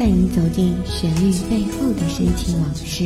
[0.00, 3.04] 带你走进旋律背后的深情往事。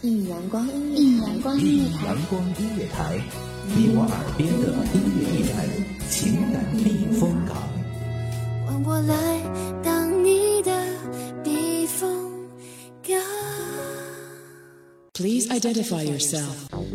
[0.00, 3.20] 一阳光，一阳光音乐台，阳光音乐台，
[3.76, 5.54] 你我耳边的音乐驿站，
[6.10, 7.56] 情感避风港。
[8.66, 9.40] 换我来
[9.84, 10.72] 当你的
[11.44, 12.32] 避风
[13.06, 13.16] 港。
[15.14, 16.71] Please identify yourself。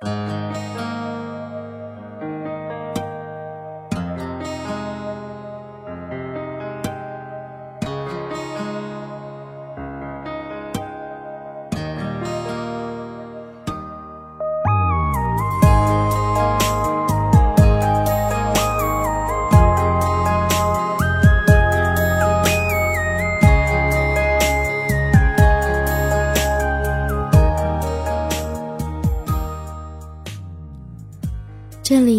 [0.00, 0.65] 这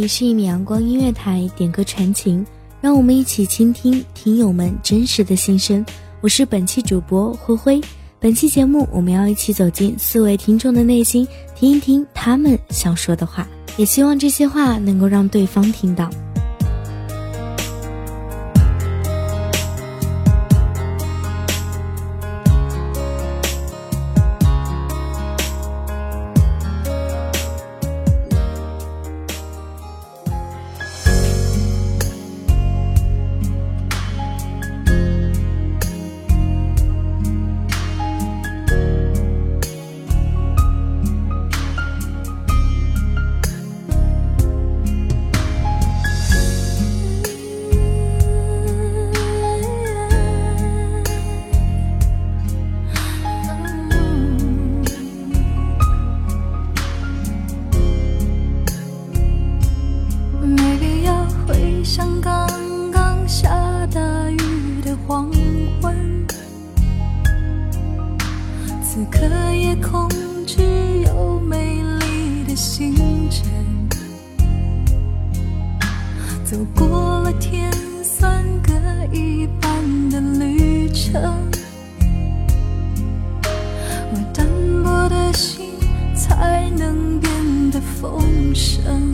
[0.08, 2.46] 里是一米阳光音乐台，点歌传情，
[2.80, 5.86] 让我们一起倾听听友们真实的心声。
[6.22, 7.82] 我是本期主播灰灰，
[8.18, 16.10] 本期节目我们要一起走进四位听众的内心，听一听他们想说的话，也希望这些话能够让对方听到。
[69.82, 70.10] 空
[70.46, 70.62] 只
[71.06, 72.96] 有美丽的星
[73.30, 73.44] 辰，
[76.44, 77.72] 走过了天
[78.04, 78.74] 算各
[79.14, 81.22] 一半的旅程，
[84.12, 84.46] 我单
[84.84, 85.72] 薄的心
[86.16, 87.32] 才能变
[87.72, 88.22] 得丰
[88.54, 89.14] 盛。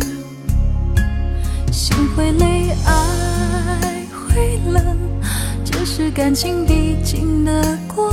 [1.72, 4.98] 心会累，爱会冷，
[5.66, 8.13] 这是感情必经的过。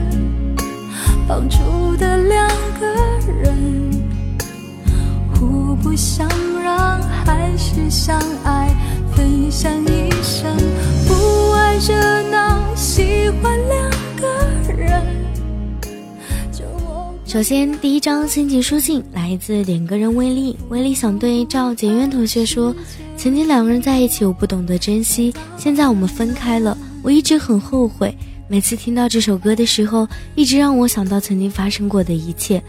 [1.41, 2.47] 当初的两
[2.79, 2.85] 个
[3.41, 3.91] 人，
[5.33, 6.29] 互不相
[6.63, 8.69] 让，还是相爱，
[9.15, 10.55] 分享一生，
[11.07, 11.95] 不爱热
[12.29, 15.01] 闹，喜欢两个人。
[17.25, 20.55] 首先，第一张心情书信来自点歌人威力。
[20.69, 22.71] 威力想对赵杰渊同学说：
[23.17, 28.15] 曾经两个人在一起，我不懂得珍惜，现在我们分开了，我一直很后悔。
[28.51, 30.05] 每次听到这首歌的时候，
[30.35, 32.61] 一直让我想到曾经发生过的一切。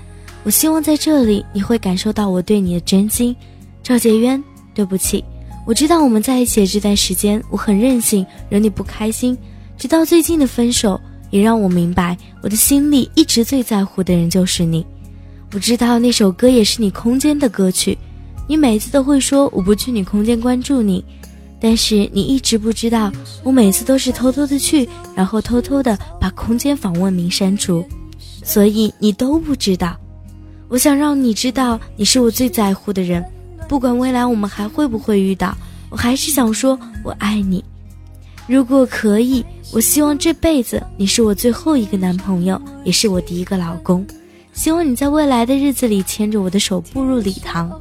[0.44, 3.34] 我希望在这里你会感受到我对你的真心。
[3.82, 4.40] 赵杰渊，
[4.76, 5.24] 对不起，
[5.66, 9.36] 我知道我们在一起的这段时间，我很任性，惹你不开心，
[9.76, 11.00] 直到最近的分手。
[11.30, 14.86] 也让我明白，我的心里一直最在乎的人就是你。
[15.52, 17.98] 我知道那首歌也是你空间的歌曲，
[18.46, 21.04] 你每次都会说我不去你空间关注你，
[21.62, 23.12] 但是你一直不知道，
[23.44, 27.84] 我每次都是偷偷的去，然后偷偷的把空间访问名删除，
[28.42, 29.96] 所以你都不知道。
[30.68, 33.24] 我想让你知道，你是我最在乎的人，
[33.68, 35.56] 不管未来我们还会不会遇到，
[35.88, 37.64] 我还是想说我爱你。
[38.48, 44.04] 如果可以，我希望这辈子你是我最后一个男朋友，也是我第一个老公。
[44.52, 47.80] 希望你在未来的日子里牵着我的手步入礼堂，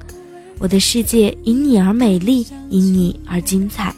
[0.61, 3.93] 我的世界因你而美丽，因你而精彩。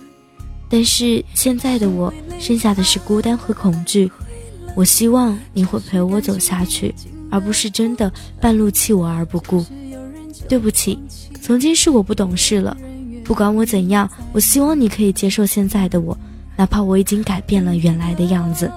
[0.70, 4.10] 但是现在的我，剩下的是孤单和恐惧。
[4.76, 6.96] 我希望你会陪我走下去，
[7.30, 9.64] 而不是真的半路弃我而不顾。
[10.48, 10.98] 对不起，
[11.42, 12.76] 曾经是我不懂事了。
[13.26, 16.18] 不管我怎样，我希望你可以接受现在的我，
[16.56, 18.72] 哪怕我已经改变了原来的样子。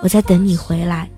[0.00, 1.10] 我在等你回来。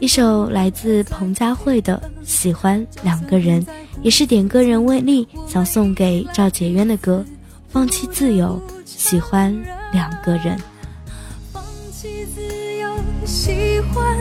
[0.00, 3.64] 一首来自彭佳慧的《喜欢两个人》，
[4.00, 7.24] 也是点歌人魏丽想送给赵杰渊的歌。
[7.68, 9.54] 放弃自由，喜欢
[9.92, 10.58] 两个人。
[11.52, 11.62] 放
[11.92, 12.42] 弃自
[12.78, 12.90] 由，
[13.24, 14.16] 喜欢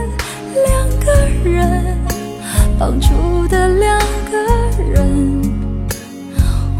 [0.53, 1.97] 两个人，
[2.77, 3.99] 放逐的两
[4.31, 4.37] 个
[4.93, 5.41] 人，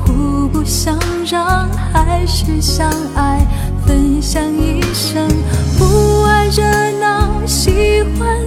[0.05, 3.45] 互不相让，还是相爱，
[3.85, 5.27] 分享一生，
[5.77, 6.63] 不爱热
[6.99, 8.39] 闹，喜欢。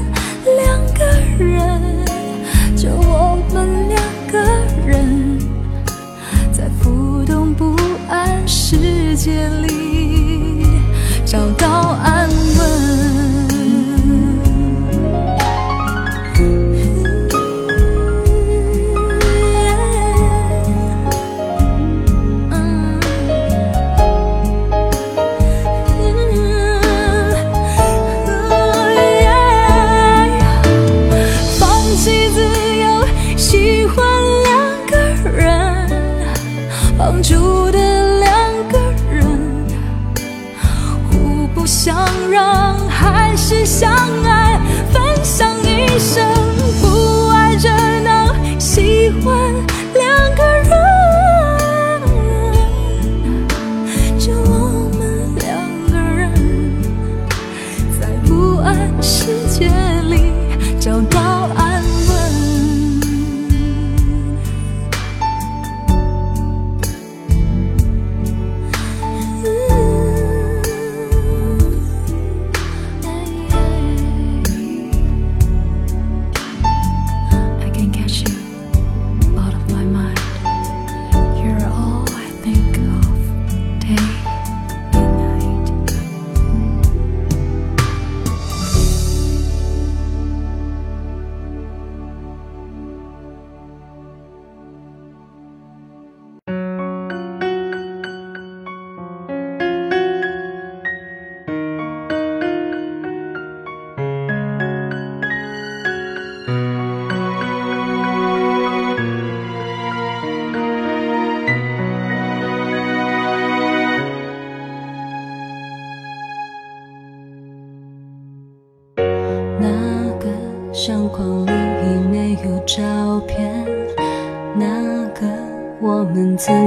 [0.44, 1.04] 两个
[1.42, 2.03] 人，
[8.74, 10.66] 世界里
[11.24, 11.68] 找到
[12.02, 12.64] 安稳
[31.60, 32.42] 放弃自
[32.80, 33.06] 由
[33.36, 34.04] 喜欢
[34.42, 34.52] 两
[34.88, 34.98] 个
[35.30, 35.88] 人
[36.98, 37.83] 绑住的
[41.84, 43.92] 想让还是相
[44.24, 44.33] 爱？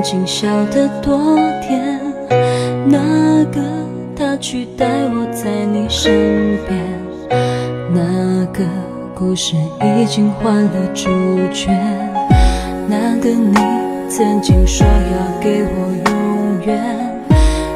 [0.09, 1.99] 今笑得多甜，
[2.85, 3.59] 那个
[4.15, 6.79] 他取代我在你身边，
[7.93, 8.63] 那个
[9.13, 11.09] 故事已经换了主
[11.51, 11.69] 角，
[12.87, 13.53] 那个你
[14.09, 16.81] 曾经说要给我永远，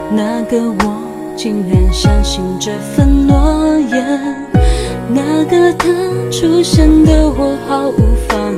[0.10, 1.02] 那个我
[1.36, 4.48] 竟然相信这份诺言，
[5.10, 5.90] 那个他
[6.32, 8.54] 出现的我毫无防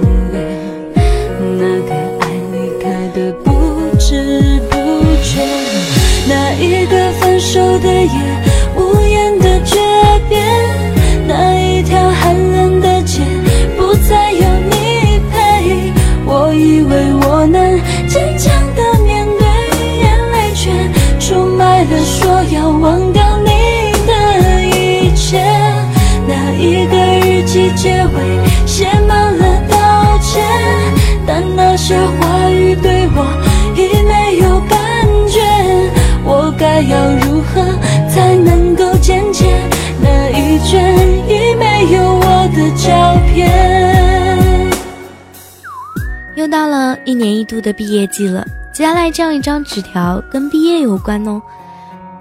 [6.60, 8.53] 一个分手的夜，
[47.06, 51.42] 一年一度的毕业季了，接下来这样一张纸条跟毕业有关哦。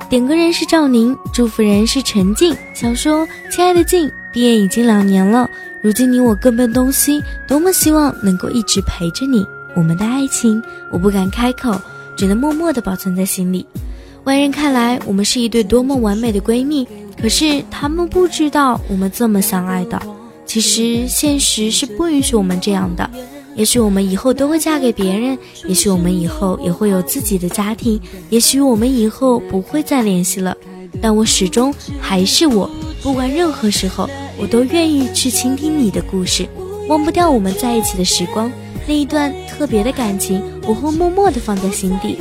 [0.09, 2.55] 点歌人是赵宁，祝福人是陈静。
[2.75, 5.49] 想说，亲爱的静，毕业已经两年了，
[5.83, 9.47] 如今你我各奔东西，多么希望能够一直陪着你。
[9.75, 11.81] 我们的爱情，我不敢开口，
[12.17, 13.65] 只能默默的保存在心里。
[14.25, 16.87] 外人看来，我们是一对多么完美的闺蜜，
[17.21, 20.01] 可是他们不知道我们这么相爱的。
[20.45, 23.09] 其实现实是不允许我们这样的。
[23.55, 30.57] 也许我们以后都会嫁给别人，也许我们以后也会有自己的家庭，也许我们以后不会再联系了。
[31.01, 32.71] 但我始终还是我，
[33.03, 36.47] 不管任何时候，我都愿意去倾听你的故事。
[36.89, 38.51] 忘不掉我们在一起的时光，
[38.87, 42.19] 那一段特别的感情，我会默默地放在心底。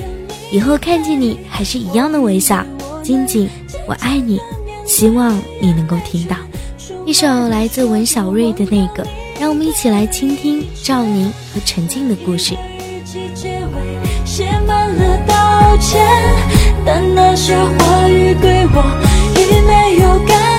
[0.52, 2.66] 以后看见你还是一样的微笑。
[3.02, 3.50] 静静，
[3.88, 4.40] 我爱你，
[4.86, 6.36] 希望你能够听到。
[7.06, 9.06] 一首来自文小瑞的那个，
[9.42, 12.56] 让我们一起来倾听赵宁和陈静的故事。
[14.24, 16.00] 写满了道歉，
[16.86, 18.84] 但那些话语对我
[19.34, 20.51] 已没有感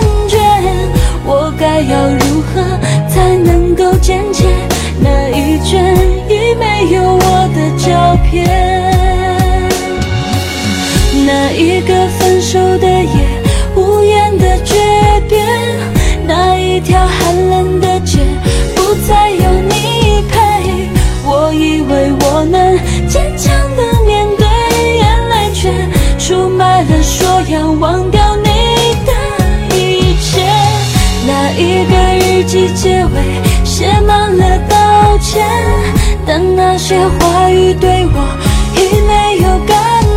[27.92, 28.48] 忘掉你
[29.04, 30.42] 的一切，
[31.26, 31.94] 那一个
[32.24, 35.46] 日记结尾写满了抱歉，
[36.26, 38.18] 但那些话语对我
[38.76, 39.76] 已没有感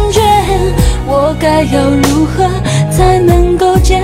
[0.10, 0.22] 觉。
[1.06, 2.50] 我该要如何
[2.90, 4.04] 才能够坚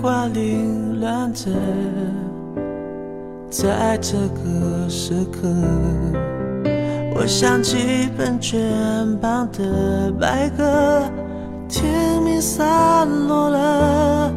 [0.00, 1.50] 花凌乱着，
[3.50, 5.46] 在这个时刻，
[7.14, 8.58] 我想起喷泉
[9.20, 11.02] 旁的白鸽，
[11.68, 14.32] 天明散落了，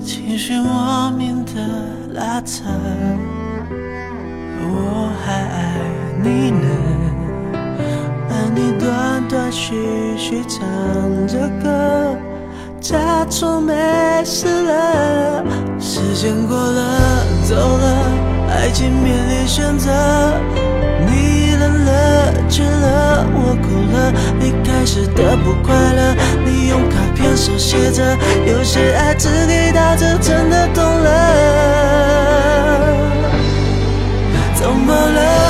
[0.00, 1.52] 情绪莫名的
[2.14, 2.64] 拉扯，
[4.62, 5.74] 我还爱
[6.22, 6.66] 你呢，
[8.30, 10.58] 而你断断续续唱
[11.26, 12.16] 着歌。
[12.80, 12.96] 假
[13.28, 13.74] 装没
[14.24, 15.44] 事了，
[15.78, 18.06] 时间过了，走了，
[18.48, 19.90] 爱情面临选择。
[21.06, 24.10] 你冷了，倦了，我哭了，
[24.40, 26.16] 离开时的不快乐。
[26.46, 31.10] 你用卡片手写着，有些爱只给到这，真的懂了。
[34.54, 35.49] 怎么了？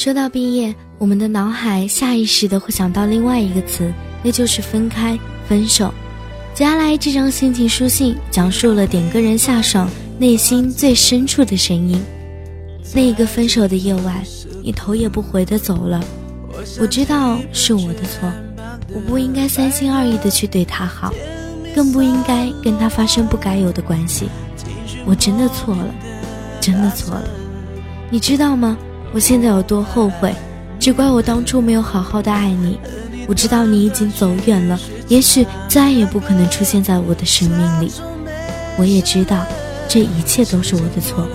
[0.00, 3.92] 说到毕业，我们的脑海下意识的会想到另外一个词，
[4.22, 5.92] 那就是分开、分手。
[6.54, 9.86] 接下来这张心情书信讲述了点歌人夏爽
[10.18, 12.02] 内心最深处的声音。
[12.94, 14.24] 那一个分手的夜晚，
[14.62, 16.02] 你头也不回的走了。
[16.80, 18.32] 我知道是我的错，
[18.94, 21.12] 我不应该三心二意的去对他好，
[21.74, 24.30] 更不应该跟他发生不该有的关系。
[25.04, 25.94] 我真的错了，
[26.58, 27.28] 真的错了。
[28.08, 28.78] 你知道吗？
[29.12, 30.32] 我现在有多后悔，
[30.78, 32.78] 只怪我当初没有好好的爱你。
[33.26, 37.92] 我知道你已经走远了，也许再也不可能出现在我的生命里。
[38.78, 39.44] 我也知道，
[39.88, 41.26] 这一切都是我的错。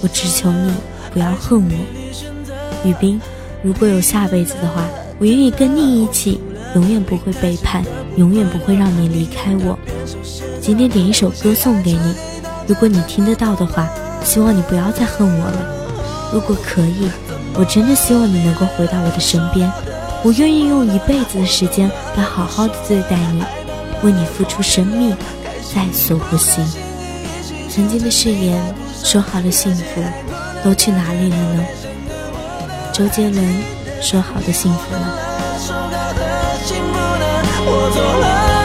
[0.00, 0.72] 我只求你
[1.12, 3.20] 不要恨我，雨冰。
[3.62, 4.84] 如果有下辈子的话，
[5.18, 6.40] 我愿意跟你一起，
[6.74, 7.84] 永远不会背叛，
[8.16, 9.78] 永远不会让你离开我。
[10.60, 12.14] 今天点一首歌送给你，
[12.66, 13.88] 如果你听得到的话，
[14.24, 15.81] 希望你不要再恨我了。
[16.32, 17.10] 如果可以，
[17.54, 19.70] 我真的希望你能够回到我的身边。
[20.24, 23.44] 我愿意用一辈子的时间来好好的对待你，
[24.02, 25.14] 为你付出生命，
[25.74, 26.62] 在所不惜。
[27.68, 28.58] 曾经的誓言，
[29.04, 30.02] 说好的幸福，
[30.64, 31.64] 都去哪里了呢？
[32.92, 33.62] 周杰伦
[34.00, 35.18] 说好的幸福呢？
[37.64, 38.61] 梦远了，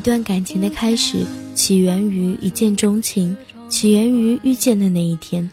[0.00, 3.36] 一段感情的开始，起源于一见钟情，
[3.68, 5.46] 起源于遇见的那一天。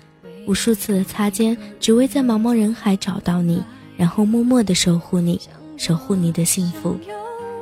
[0.46, 3.62] 无数次的擦肩，只为在茫茫人海找到你，
[3.98, 5.38] 然后默默的守护你，
[5.75, 6.96] 守护你的幸福。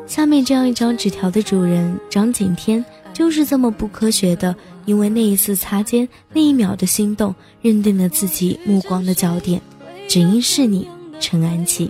[0.06, 9.60] 下面这样一张纸条的主人张景天，就是这么不科学的，因为那一次擦肩，那一秒的心动，认定了自己目光的焦点，
[10.08, 10.88] 只因是你，
[11.20, 11.90] 陈安琪。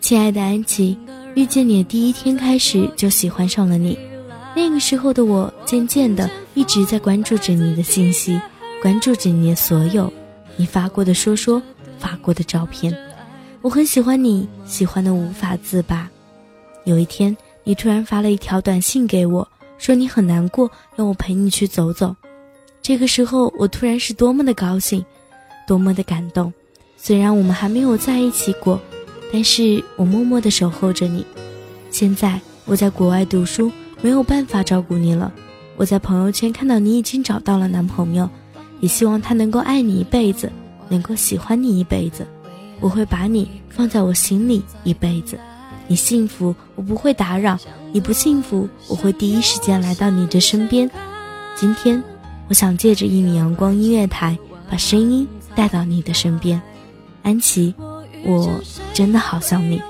[0.00, 0.96] 亲爱的安琪。
[1.34, 3.98] 遇见你的第一天开始就喜欢上了你，
[4.54, 8.40] 那个时候的我渐渐的一直在关注着你的信息，
[8.80, 10.12] 关注着你的所有，
[10.56, 11.60] 你发过的说说，
[11.98, 12.96] 发过的照片，
[13.62, 16.08] 我很喜欢你，喜欢的无法自拔。
[16.84, 22.14] 有一天，你突然发了一条短信给我，说你很难过，让我陪你去走走。
[22.80, 25.04] 这个时候，我突然是多么的高兴，
[25.66, 26.52] 多么的感动。
[26.96, 28.80] 虽然我们还没有在一起过。
[29.34, 31.26] 但是我默默的守候着你。
[31.90, 33.68] 现在我在国外读书，
[34.00, 35.32] 没有办法照顾你了。
[35.76, 38.30] 我在朋友圈看到你已经找到了男朋友，
[38.78, 40.52] 也希望他能够爱你一辈子，
[40.88, 42.24] 能够喜欢你一辈子。
[42.78, 45.36] 我会把你放在我心里一辈子。
[45.88, 47.56] 你幸福，我不会打扰；
[47.90, 50.88] 你不幸福，我会第一时间来到你的身边。
[51.56, 52.00] 今天，
[52.46, 54.38] 我想借着一米阳光音乐台，
[54.70, 56.62] 把声音带到你的身边。
[57.24, 57.74] 安琪。
[58.24, 58.60] 我
[58.92, 59.80] 真的好想你。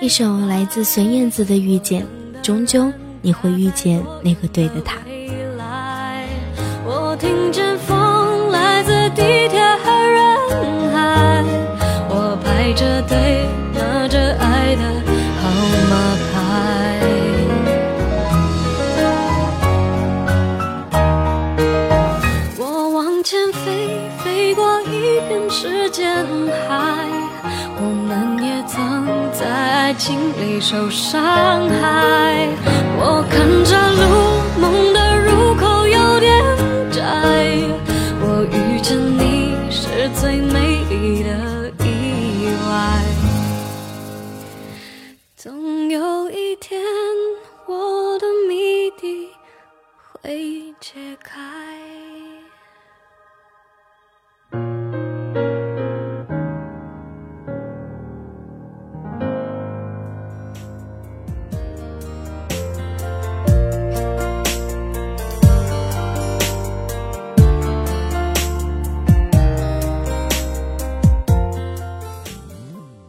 [0.00, 2.02] 一首来自孙燕姿的《遇见》，
[2.42, 5.03] 终究你会遇见那个对的他。
[25.64, 26.06] 时间
[26.68, 27.08] 海，
[27.80, 32.50] 我们也曾在爱情里受伤害。
[32.98, 35.03] 我看着如梦的。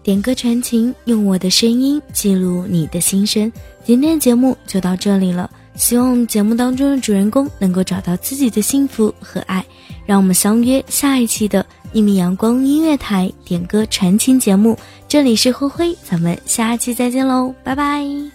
[0.05, 3.51] 点歌传情，用我的声音记录你的心声。
[3.83, 9.65] 今天的节目就到这里了，希望节目当中的主人公能够找到自己的幸福和爱。
[10.05, 14.77] 让我们相约下一期的《一米阳光音乐台》点歌传情节目。
[15.07, 18.34] 这里是灰灰，咱们下期再见喽，拜拜。